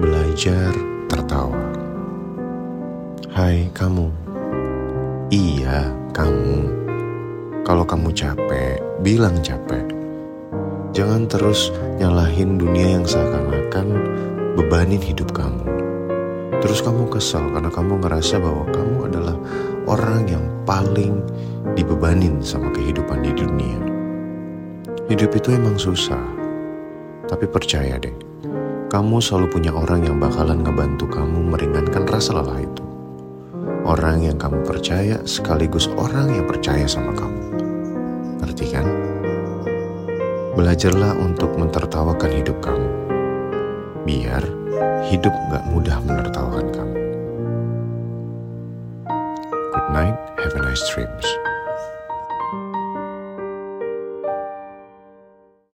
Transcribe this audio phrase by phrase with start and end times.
[0.00, 0.72] Belajar
[1.12, 1.60] tertawa.
[3.28, 4.08] Hai kamu.
[5.28, 6.56] Iya, kamu.
[7.68, 9.84] Kalau kamu capek, bilang capek.
[10.96, 11.68] Jangan terus
[12.00, 13.92] nyalahin dunia yang seakan-akan
[14.56, 15.68] bebanin hidup kamu.
[16.64, 19.36] Terus kamu kesal karena kamu ngerasa bahwa kamu adalah
[19.84, 21.20] orang yang paling
[21.76, 23.78] dibebanin sama kehidupan di dunia.
[25.12, 26.24] Hidup itu emang susah,
[27.28, 28.16] tapi percaya deh,
[28.90, 32.82] kamu selalu punya orang yang bakalan ngebantu kamu meringankan rasa lelah itu.
[33.86, 37.42] Orang yang kamu percaya sekaligus orang yang percaya sama kamu.
[38.42, 38.86] Ngerti kan?
[40.58, 42.90] Belajarlah untuk mentertawakan hidup kamu.
[44.02, 44.42] Biar
[45.06, 46.96] hidup gak mudah menertawakan kamu.
[49.70, 51.49] Good night, have a nice dreams.